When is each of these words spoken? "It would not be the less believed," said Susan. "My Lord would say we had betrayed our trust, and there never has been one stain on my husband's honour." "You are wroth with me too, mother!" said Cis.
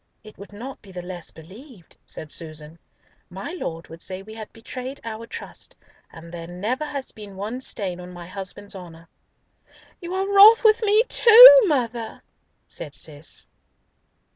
"It 0.23 0.35
would 0.39 0.51
not 0.51 0.81
be 0.81 0.91
the 0.91 1.03
less 1.03 1.29
believed," 1.29 1.95
said 2.07 2.31
Susan. 2.31 2.79
"My 3.29 3.51
Lord 3.51 3.87
would 3.87 4.01
say 4.01 4.23
we 4.23 4.33
had 4.33 4.51
betrayed 4.51 4.99
our 5.03 5.27
trust, 5.27 5.75
and 6.11 6.33
there 6.33 6.47
never 6.47 6.85
has 6.85 7.11
been 7.11 7.35
one 7.35 7.61
stain 7.61 7.99
on 7.99 8.11
my 8.11 8.25
husband's 8.25 8.75
honour." 8.75 9.09
"You 10.01 10.15
are 10.15 10.27
wroth 10.27 10.63
with 10.63 10.81
me 10.81 11.03
too, 11.03 11.61
mother!" 11.67 12.23
said 12.65 12.95
Cis. 12.95 13.45